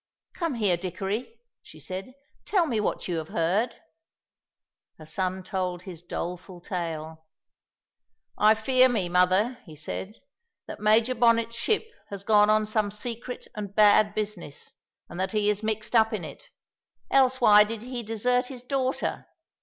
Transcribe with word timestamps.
"Come 0.33 0.55
here, 0.55 0.77
Dickory," 0.77 1.35
she 1.61 1.79
said, 1.79 2.05
"and 2.05 2.15
tell 2.43 2.65
me 2.65 2.79
what 2.79 3.07
you 3.07 3.17
have 3.17 3.27
heard?" 3.27 3.75
Her 4.97 5.05
son 5.05 5.43
told 5.43 5.83
his 5.83 6.01
doleful 6.01 6.59
tale. 6.59 7.27
"I 8.35 8.55
fear 8.55 8.89
me, 8.89 9.09
mother," 9.09 9.59
he 9.67 9.75
said, 9.75 10.15
"that 10.65 10.79
Major 10.79 11.13
Bonnet's 11.13 11.55
ship 11.55 11.87
has 12.09 12.23
gone 12.23 12.49
on 12.49 12.65
some 12.65 12.89
secret 12.89 13.47
and 13.53 13.75
bad 13.75 14.15
business, 14.15 14.73
and 15.07 15.19
that 15.19 15.33
he 15.33 15.51
is 15.51 15.61
mixed 15.61 15.95
up 15.95 16.13
in 16.13 16.25
it. 16.25 16.49
Else 17.11 17.39
why 17.39 17.63
did 17.63 17.83
he 17.83 18.01
desert 18.01 18.47
his 18.47 18.63
daughter? 18.63 19.27